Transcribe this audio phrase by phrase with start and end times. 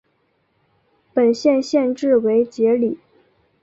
[1.13, 2.97] 本县县治为杰里。